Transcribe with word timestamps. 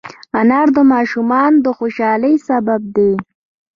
انار 0.39 0.67
د 0.75 0.77
ماشومانو 0.93 1.57
د 1.65 1.67
خوشحالۍ 1.77 2.35
سبب 2.47 2.81
دی. 2.95 3.11